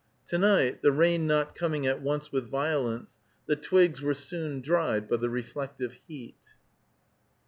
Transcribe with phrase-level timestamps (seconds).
[0.29, 5.07] To night, the rain not coming at once with violence, the twigs were soon dried
[5.07, 6.37] by the reflected heat.